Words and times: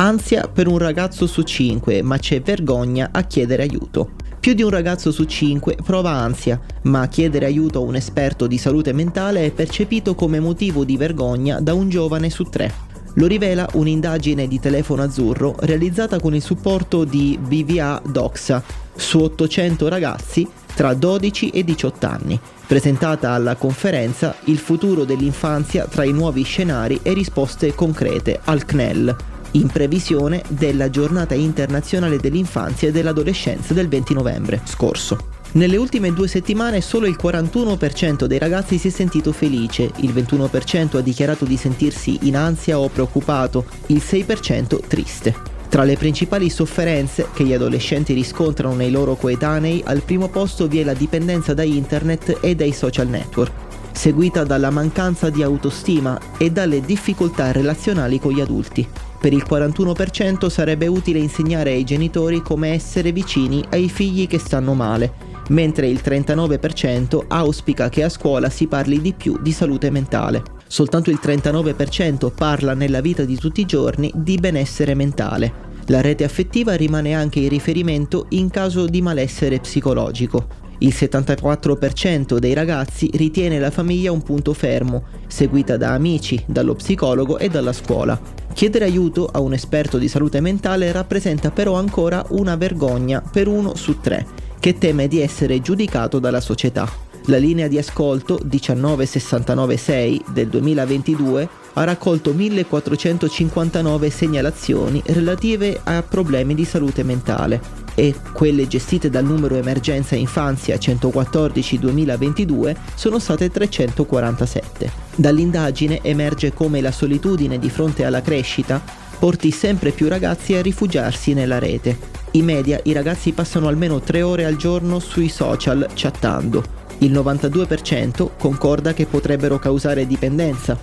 Ansia 0.00 0.48
per 0.48 0.66
un 0.66 0.78
ragazzo 0.78 1.26
su 1.26 1.42
5, 1.42 2.00
ma 2.00 2.16
c'è 2.16 2.40
vergogna 2.40 3.10
a 3.12 3.24
chiedere 3.24 3.64
aiuto. 3.64 4.12
Più 4.40 4.54
di 4.54 4.62
un 4.62 4.70
ragazzo 4.70 5.12
su 5.12 5.24
5 5.24 5.76
prova 5.84 6.12
ansia, 6.12 6.58
ma 6.84 7.06
chiedere 7.06 7.44
aiuto 7.44 7.80
a 7.80 7.82
un 7.82 7.96
esperto 7.96 8.46
di 8.46 8.56
salute 8.56 8.94
mentale 8.94 9.44
è 9.44 9.50
percepito 9.50 10.14
come 10.14 10.40
motivo 10.40 10.86
di 10.86 10.96
vergogna 10.96 11.60
da 11.60 11.74
un 11.74 11.90
giovane 11.90 12.30
su 12.30 12.44
3. 12.44 12.72
Lo 13.16 13.26
rivela 13.26 13.68
un'indagine 13.74 14.48
di 14.48 14.58
telefono 14.58 15.02
azzurro 15.02 15.56
realizzata 15.58 16.18
con 16.18 16.34
il 16.34 16.40
supporto 16.40 17.04
di 17.04 17.38
BVA 17.38 18.00
Doxa 18.02 18.62
su 18.96 19.18
800 19.18 19.86
ragazzi 19.88 20.48
tra 20.74 20.94
12 20.94 21.50
e 21.50 21.62
18 21.62 22.06
anni, 22.06 22.40
presentata 22.66 23.32
alla 23.32 23.54
conferenza 23.56 24.34
Il 24.44 24.56
futuro 24.56 25.04
dell'infanzia 25.04 25.84
tra 25.84 26.04
i 26.04 26.12
nuovi 26.12 26.42
scenari 26.42 27.00
e 27.02 27.12
risposte 27.12 27.74
concrete 27.74 28.40
al 28.44 28.64
CNEL, 28.64 29.16
in 29.52 29.66
previsione 29.68 30.42
della 30.48 30.90
giornata 30.90 31.34
internazionale 31.34 32.18
dell'infanzia 32.18 32.88
e 32.88 32.92
dell'adolescenza 32.92 33.74
del 33.74 33.88
20 33.88 34.14
novembre 34.14 34.60
scorso. 34.64 35.38
Nelle 35.52 35.76
ultime 35.76 36.12
due 36.12 36.28
settimane 36.28 36.80
solo 36.80 37.06
il 37.06 37.18
41% 37.20 38.26
dei 38.26 38.38
ragazzi 38.38 38.78
si 38.78 38.86
è 38.86 38.90
sentito 38.90 39.32
felice, 39.32 39.90
il 39.96 40.12
21% 40.12 40.98
ha 40.98 41.00
dichiarato 41.00 41.44
di 41.44 41.56
sentirsi 41.56 42.18
in 42.22 42.36
ansia 42.36 42.78
o 42.78 42.88
preoccupato, 42.88 43.64
il 43.86 44.00
6% 44.04 44.78
triste. 44.86 45.34
Tra 45.68 45.82
le 45.82 45.96
principali 45.96 46.50
sofferenze 46.50 47.28
che 47.32 47.44
gli 47.44 47.52
adolescenti 47.52 48.12
riscontrano 48.12 48.74
nei 48.74 48.92
loro 48.92 49.16
coetanei, 49.16 49.82
al 49.84 50.02
primo 50.02 50.28
posto 50.28 50.68
vi 50.68 50.80
è 50.80 50.84
la 50.84 50.94
dipendenza 50.94 51.52
da 51.52 51.62
internet 51.64 52.38
e 52.40 52.54
dai 52.54 52.72
social 52.72 53.08
network, 53.08 53.52
seguita 53.92 54.44
dalla 54.44 54.70
mancanza 54.70 55.30
di 55.30 55.42
autostima 55.42 56.18
e 56.38 56.50
dalle 56.50 56.80
difficoltà 56.80 57.50
relazionali 57.50 58.20
con 58.20 58.32
gli 58.32 58.40
adulti. 58.40 58.88
Per 59.20 59.34
il 59.34 59.44
41% 59.46 60.48
sarebbe 60.48 60.86
utile 60.86 61.18
insegnare 61.18 61.72
ai 61.72 61.84
genitori 61.84 62.40
come 62.40 62.70
essere 62.70 63.12
vicini 63.12 63.62
ai 63.68 63.90
figli 63.90 64.26
che 64.26 64.38
stanno 64.38 64.72
male, 64.72 65.12
mentre 65.50 65.88
il 65.88 66.00
39% 66.02 67.24
auspica 67.28 67.90
che 67.90 68.02
a 68.02 68.08
scuola 68.08 68.48
si 68.48 68.66
parli 68.66 68.98
di 69.02 69.12
più 69.12 69.38
di 69.42 69.52
salute 69.52 69.90
mentale. 69.90 70.42
Soltanto 70.66 71.10
il 71.10 71.18
39% 71.22 72.32
parla 72.34 72.72
nella 72.72 73.02
vita 73.02 73.24
di 73.24 73.36
tutti 73.36 73.60
i 73.60 73.66
giorni 73.66 74.10
di 74.14 74.38
benessere 74.38 74.94
mentale. 74.94 75.68
La 75.88 76.00
rete 76.00 76.24
affettiva 76.24 76.74
rimane 76.74 77.12
anche 77.12 77.40
il 77.40 77.50
riferimento 77.50 78.24
in 78.30 78.48
caso 78.48 78.86
di 78.86 79.02
malessere 79.02 79.58
psicologico. 79.58 80.46
Il 80.78 80.94
74% 80.96 82.38
dei 82.38 82.54
ragazzi 82.54 83.10
ritiene 83.12 83.58
la 83.58 83.70
famiglia 83.70 84.12
un 84.12 84.22
punto 84.22 84.54
fermo, 84.54 85.02
seguita 85.26 85.76
da 85.76 85.90
amici, 85.90 86.42
dallo 86.46 86.74
psicologo 86.74 87.36
e 87.36 87.50
dalla 87.50 87.74
scuola. 87.74 88.39
Chiedere 88.52 88.84
aiuto 88.84 89.26
a 89.26 89.40
un 89.40 89.52
esperto 89.52 89.96
di 89.96 90.08
salute 90.08 90.40
mentale 90.40 90.92
rappresenta 90.92 91.50
però 91.50 91.74
ancora 91.74 92.24
una 92.30 92.56
vergogna 92.56 93.22
per 93.22 93.48
uno 93.48 93.74
su 93.74 94.00
tre, 94.00 94.26
che 94.58 94.76
teme 94.76 95.08
di 95.08 95.20
essere 95.20 95.60
giudicato 95.60 96.18
dalla 96.18 96.40
società. 96.40 96.88
La 97.26 97.36
linea 97.36 97.68
di 97.68 97.78
ascolto 97.78 98.40
19696 98.42 100.24
del 100.32 100.48
2022 100.48 101.48
ha 101.74 101.84
raccolto 101.84 102.32
1459 102.32 104.10
segnalazioni 104.10 105.02
relative 105.06 105.80
a 105.84 106.02
problemi 106.02 106.54
di 106.54 106.64
salute 106.64 107.02
mentale 107.02 107.60
e 108.00 108.14
quelle 108.32 108.66
gestite 108.66 109.10
dal 109.10 109.26
numero 109.26 109.56
emergenza 109.56 110.16
infanzia 110.16 110.76
114-2022 110.76 112.74
sono 112.94 113.18
state 113.18 113.50
347. 113.50 114.90
Dall'indagine 115.16 116.00
emerge 116.00 116.54
come 116.54 116.80
la 116.80 116.92
solitudine 116.92 117.58
di 117.58 117.68
fronte 117.68 118.06
alla 118.06 118.22
crescita 118.22 118.82
porti 119.18 119.50
sempre 119.50 119.90
più 119.90 120.08
ragazzi 120.08 120.54
a 120.54 120.62
rifugiarsi 120.62 121.34
nella 121.34 121.58
rete. 121.58 121.98
In 122.32 122.46
media 122.46 122.80
i 122.84 122.94
ragazzi 122.94 123.32
passano 123.32 123.68
almeno 123.68 124.00
3 124.00 124.22
ore 124.22 124.46
al 124.46 124.56
giorno 124.56 124.98
sui 124.98 125.28
social 125.28 125.86
chattando 125.92 126.78
il 127.00 127.12
92% 127.12 128.30
concorda 128.38 128.92
che 128.92 129.06
potrebbero 129.06 129.58
causare 129.58 130.06
dipendenza, 130.06 130.78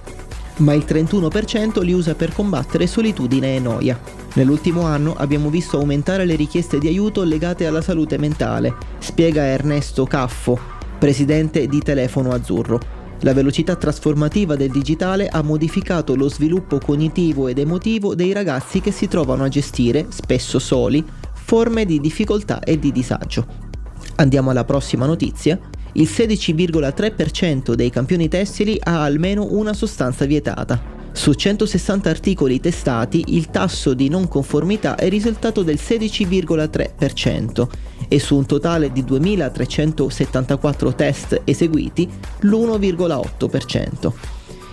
ma 0.57 0.73
il 0.73 0.85
31% 0.87 1.83
li 1.83 1.93
usa 1.93 2.15
per 2.15 2.33
combattere 2.33 2.87
solitudine 2.87 3.55
e 3.55 3.59
noia. 3.59 3.99
Nell'ultimo 4.33 4.81
anno 4.81 5.15
abbiamo 5.15 5.49
visto 5.49 5.77
aumentare 5.77 6.25
le 6.25 6.35
richieste 6.35 6.79
di 6.79 6.87
aiuto 6.87 7.23
legate 7.23 7.65
alla 7.65 7.81
salute 7.81 8.17
mentale, 8.17 8.75
spiega 8.99 9.43
Ernesto 9.43 10.05
Caffo, 10.05 10.59
presidente 10.97 11.67
di 11.67 11.79
Telefono 11.79 12.31
Azzurro. 12.31 12.95
La 13.21 13.33
velocità 13.33 13.75
trasformativa 13.75 14.55
del 14.55 14.69
digitale 14.69 15.27
ha 15.27 15.41
modificato 15.41 16.15
lo 16.15 16.29
sviluppo 16.29 16.77
cognitivo 16.77 17.47
ed 17.47 17.57
emotivo 17.57 18.13
dei 18.13 18.31
ragazzi 18.31 18.79
che 18.79 18.91
si 18.91 19.07
trovano 19.07 19.43
a 19.43 19.49
gestire, 19.49 20.07
spesso 20.09 20.59
soli, 20.59 21.03
forme 21.33 21.85
di 21.85 21.99
difficoltà 21.99 22.59
e 22.59 22.77
di 22.77 22.91
disagio. 22.91 23.65
Andiamo 24.17 24.51
alla 24.51 24.65
prossima 24.65 25.05
notizia 25.05 25.59
il 25.97 26.07
16,3% 26.11 27.73
dei 27.73 27.89
campioni 27.89 28.27
tessili 28.27 28.77
ha 28.81 29.03
almeno 29.03 29.47
una 29.51 29.73
sostanza 29.73 30.25
vietata. 30.25 30.95
Su 31.11 31.33
160 31.33 32.09
articoli 32.09 32.59
testati 32.59 33.23
il 33.29 33.49
tasso 33.49 33.95
di 33.95 34.07
non 34.07 34.27
conformità 34.27 34.95
è 34.95 35.09
risultato 35.09 35.63
del 35.63 35.79
16,3% 35.81 37.67
e 38.07 38.19
su 38.19 38.35
un 38.35 38.45
totale 38.45 38.91
di 38.91 39.01
2.374 39.01 40.93
test 40.93 41.41
eseguiti 41.43 42.07
l'1,8%. 42.41 44.11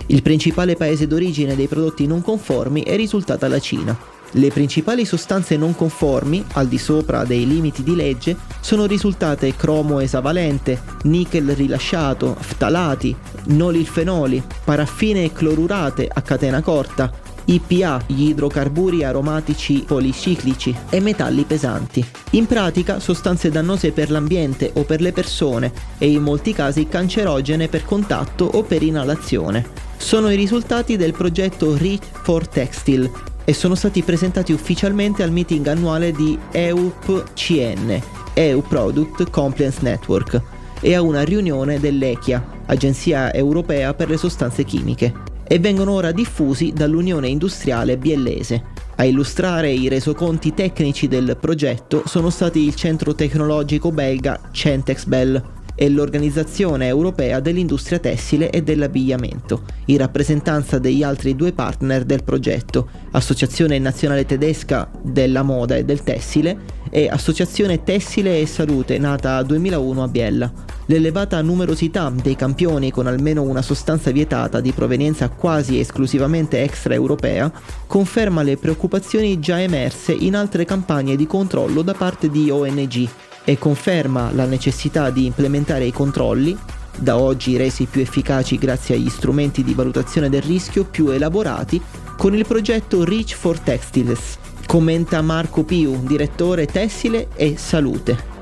Il 0.09 0.21
principale 0.21 0.77
paese 0.77 1.07
d'origine 1.07 1.57
dei 1.57 1.67
prodotti 1.67 2.07
non 2.07 2.21
conformi 2.21 2.83
è 2.83 2.95
risultata 2.97 3.49
la 3.49 3.59
Cina. 3.59 4.14
Le 4.37 4.49
principali 4.49 5.05
sostanze 5.05 5.57
non 5.57 5.77
conformi, 5.77 6.45
al 6.55 6.67
di 6.67 6.79
sopra 6.79 7.25
dei 7.25 7.47
limiti 7.47 7.85
di 7.85 7.95
legge, 7.95 8.37
sono 8.61 8.85
risultate 8.85 9.55
cromo 9.55 10.01
esavalente, 10.01 10.81
nickel 11.05 11.55
rilasciato, 11.55 12.37
ftalati, 12.37 13.15
nolilfenoli, 13.47 14.43
paraffine 14.65 15.33
clorurate 15.33 16.09
a 16.13 16.21
catena 16.21 16.63
corta, 16.63 17.13
IPA, 17.45 18.05
gli 18.07 18.29
idrocarburi 18.31 19.05
aromatici 19.05 19.85
policiclici 19.87 20.75
e 20.91 20.99
metalli 20.99 21.45
pesanti. 21.45 22.05
In 22.31 22.47
pratica 22.47 22.99
sostanze 22.99 23.51
dannose 23.51 23.93
per 23.93 24.11
l'ambiente 24.11 24.73
o 24.75 24.83
per 24.83 25.01
le 25.01 25.13
persone 25.13 25.73
e 25.99 26.11
in 26.11 26.23
molti 26.23 26.53
casi 26.53 26.89
cancerogene 26.89 27.69
per 27.69 27.85
contatto 27.85 28.47
o 28.47 28.65
per 28.65 28.83
inalazione. 28.83 29.65
Sono 29.97 30.29
i 30.31 30.37
risultati 30.37 30.97
del 30.97 31.13
progetto 31.13 31.77
Reach 31.77 32.07
for 32.23 32.49
Textile, 32.49 33.33
e 33.45 33.53
sono 33.53 33.75
stati 33.75 34.03
presentati 34.03 34.53
ufficialmente 34.53 35.23
al 35.23 35.31
meeting 35.31 35.67
annuale 35.67 36.13
di 36.13 36.39
EUPCN, 36.51 38.01
EU 38.35 38.63
Product 38.63 39.31
Compliance 39.31 39.79
Network, 39.83 40.41
e 40.81 40.95
a 40.95 41.03
una 41.03 41.23
riunione 41.23 41.81
dell'ECHIA, 41.81 42.63
Agenzia 42.67 43.33
Europea 43.33 43.95
per 43.95 44.09
le 44.09 44.17
Sostanze 44.17 44.65
Chimiche, 44.65 45.13
e 45.47 45.59
vengono 45.59 45.93
ora 45.93 46.13
diffusi 46.13 46.73
dall'Unione 46.73 47.29
Industriale 47.29 47.97
Biellese. 47.97 48.73
A 48.97 49.05
illustrare 49.05 49.71
i 49.73 49.89
resoconti 49.89 50.55
tecnici 50.55 51.09
del 51.09 51.37
progetto 51.39 52.03
sono 52.07 52.31
stati 52.31 52.61
il 52.61 52.75
centro 52.75 53.15
tecnologico 53.15 53.91
belga 53.91 54.41
Centex 54.53 55.05
Bell, 55.05 55.43
e 55.75 55.89
l'Organizzazione 55.89 56.87
Europea 56.87 57.41
dell'Industria 57.41 57.99
Tessile 57.99 58.51
e 58.51 58.63
dell'Abbigliamento, 58.63 59.63
in 59.87 59.99
rappresentanza 59.99 60.79
degli 60.79 61.03
altri 61.03 61.35
due 61.35 61.53
partner 61.53 62.05
del 62.05 62.23
progetto, 62.23 62.89
Associazione 63.13 63.79
Nazionale 63.79 64.25
Tedesca 64.25 64.91
della 65.03 65.43
Moda 65.43 65.77
e 65.77 65.85
del 65.85 66.03
Tessile 66.03 66.73
e 66.91 67.09
Associazione 67.09 67.83
Tessile 67.83 68.41
e 68.41 68.47
Salute 68.47 68.99
nata 68.99 69.43
2001 69.43 70.03
a 70.03 70.09
Biella. 70.09 70.53
L'elevata 70.87 71.41
numerosità 71.41 72.13
dei 72.15 72.37
campioni 72.37 72.91
con 72.91 73.07
almeno 73.07 73.43
una 73.43 73.63
sostanza 73.63 74.11
vietata 74.11 74.61
di 74.61 74.73
provenienza 74.73 75.31
quasi 75.31 75.81
esclusivamente 75.81 76.63
extraeuropea 76.63 77.51
conferma 77.87 78.43
le 78.43 78.59
preoccupazioni 78.59 79.41
già 79.41 79.61
emerse 79.61 80.13
in 80.13 80.37
altre 80.37 80.67
campagne 80.67 81.17
di 81.17 81.27
controllo 81.27 81.81
da 81.81 81.95
parte 81.95 82.29
di 82.31 82.51
ONG 82.51 83.09
e 83.45 83.59
conferma 83.59 84.31
la 84.33 84.47
necessità 84.47 85.11
di 85.11 85.27
implementare 85.27 85.85
i 85.85 85.93
controlli, 85.93 86.57
da 86.97 87.19
oggi 87.19 87.57
resi 87.57 87.87
più 87.87 88.01
efficaci 88.01 88.57
grazie 88.57 88.95
agli 88.95 89.11
strumenti 89.11 89.63
di 89.63 89.75
valutazione 89.75 90.29
del 90.29 90.43
rischio 90.43 90.85
più 90.85 91.09
elaborati, 91.09 91.81
con 92.17 92.35
il 92.35 92.47
progetto 92.47 93.05
Reach 93.05 93.35
for 93.35 93.59
Textiles, 93.59 94.39
Commenta 94.67 95.21
Marco 95.21 95.65
Piu, 95.65 96.01
direttore 96.05 96.67
tessile 96.67 97.29
e 97.35 97.57
salute. 97.57 98.33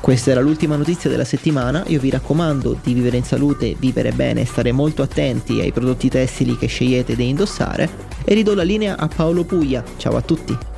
Questa 0.00 0.30
era 0.30 0.40
l'ultima 0.40 0.76
notizia 0.76 1.10
della 1.10 1.24
settimana, 1.24 1.84
io 1.86 2.00
vi 2.00 2.10
raccomando 2.10 2.78
di 2.82 2.94
vivere 2.94 3.18
in 3.18 3.24
salute, 3.24 3.76
vivere 3.78 4.12
bene 4.12 4.46
stare 4.46 4.72
molto 4.72 5.02
attenti 5.02 5.60
ai 5.60 5.72
prodotti 5.72 6.08
tessili 6.08 6.56
che 6.56 6.66
scegliete 6.66 7.14
di 7.14 7.28
indossare 7.28 7.88
e 8.24 8.34
ridò 8.34 8.54
la 8.54 8.62
linea 8.62 8.96
a 8.96 9.08
Paolo 9.08 9.44
Puglia. 9.44 9.84
Ciao 9.98 10.16
a 10.16 10.22
tutti! 10.22 10.69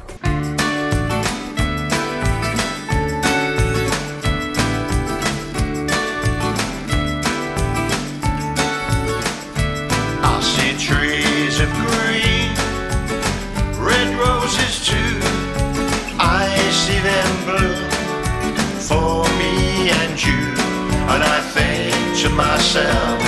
Myself. 22.36 23.20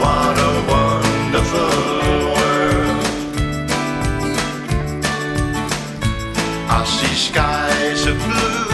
What 0.00 0.36
a 0.38 0.52
wonderful 0.74 1.76
world. 2.34 3.04
I 6.70 6.84
see 6.86 7.14
skies 7.14 8.06
of 8.06 8.16
blue, 8.28 8.64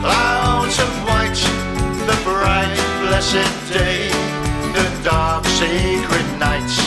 clouds 0.00 0.78
of 0.78 0.92
white, 1.06 1.42
the 2.08 2.16
bright, 2.24 2.78
blessed 3.02 3.50
day, 3.72 4.08
the 4.74 4.86
dark, 5.02 5.44
sacred 5.44 6.28
nights, 6.38 6.78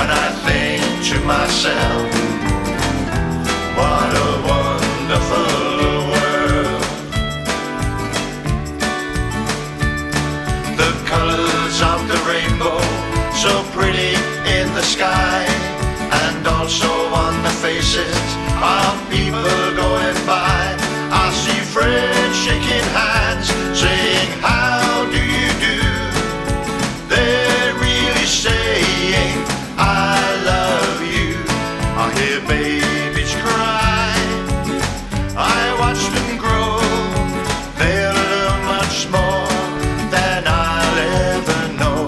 and 0.00 0.10
I 0.10 0.28
think 0.44 0.82
to 1.08 1.20
myself, 1.24 2.37
faces 17.68 18.16
of 18.62 18.94
people 19.10 19.44
going 19.76 20.18
by. 20.24 20.64
I 21.22 21.24
see 21.42 21.60
friends 21.74 22.34
shaking 22.44 22.86
hands, 22.96 23.48
saying, 23.82 24.30
How 24.40 25.04
do 25.14 25.20
you 25.36 25.48
do? 25.68 25.80
They're 27.12 27.74
really 27.86 28.28
saying, 28.44 29.34
I 29.76 30.16
love 30.52 31.00
you. 31.14 31.30
I 32.02 32.04
hear 32.18 32.40
babies 32.54 33.34
cry. 33.44 34.16
I 35.36 35.60
watch 35.82 36.02
them 36.14 36.30
grow. 36.44 36.72
They'll 37.80 38.18
learn 38.32 38.60
much 38.76 38.96
more 39.16 39.52
than 40.14 40.40
I'll 40.46 40.98
ever 41.36 41.60
know. 41.80 42.00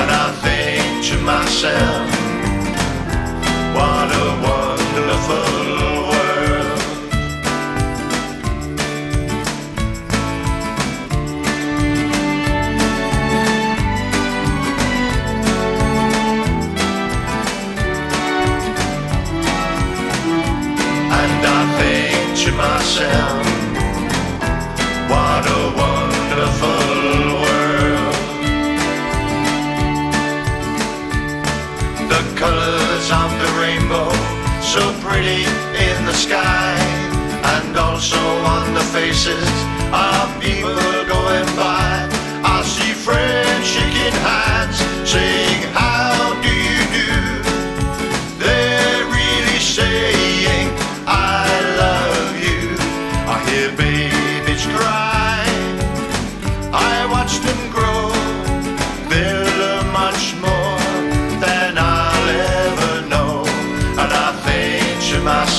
And 0.00 0.08
I 0.24 0.26
think 0.44 1.06
to 1.08 1.16
myself, 1.32 2.27
colors 32.98 33.10
of 33.10 33.30
the 33.38 33.60
rainbow, 33.60 34.10
so 34.60 34.80
pretty 35.00 35.44
in 35.44 36.04
the 36.06 36.12
sky, 36.12 36.74
and 37.54 37.76
also 37.76 38.18
on 38.18 38.74
the 38.74 38.80
faces 38.92 39.48
of 39.92 40.40
people 40.40 40.74
going 41.06 41.46
by. 41.56 42.08
I 42.44 42.62
see 42.64 42.92
friends 42.92 43.66
shaking 43.66 44.18
hands, 44.22 44.78
saying, 45.08 45.77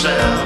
myself 0.01 0.38